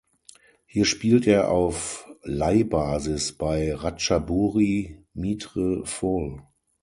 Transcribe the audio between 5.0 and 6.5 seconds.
Mitr Phol.